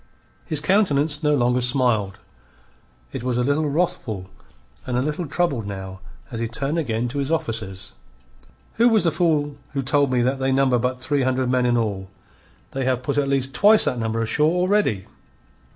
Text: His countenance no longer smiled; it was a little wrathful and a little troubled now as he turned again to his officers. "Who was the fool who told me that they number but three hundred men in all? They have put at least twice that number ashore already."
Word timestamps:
His 0.47 0.59
countenance 0.61 1.21
no 1.21 1.35
longer 1.35 1.61
smiled; 1.61 2.17
it 3.13 3.21
was 3.21 3.37
a 3.37 3.43
little 3.43 3.69
wrathful 3.69 4.31
and 4.87 4.97
a 4.97 5.01
little 5.03 5.27
troubled 5.27 5.67
now 5.67 5.99
as 6.31 6.39
he 6.39 6.47
turned 6.47 6.79
again 6.79 7.07
to 7.09 7.19
his 7.19 7.29
officers. 7.31 7.93
"Who 8.77 8.89
was 8.89 9.03
the 9.03 9.11
fool 9.11 9.57
who 9.73 9.83
told 9.83 10.11
me 10.11 10.23
that 10.23 10.39
they 10.39 10.51
number 10.51 10.79
but 10.79 10.99
three 10.99 11.21
hundred 11.21 11.51
men 11.51 11.67
in 11.67 11.77
all? 11.77 12.09
They 12.71 12.85
have 12.85 13.03
put 13.03 13.19
at 13.19 13.29
least 13.29 13.53
twice 13.53 13.85
that 13.85 13.99
number 13.99 14.23
ashore 14.23 14.49
already." 14.55 15.05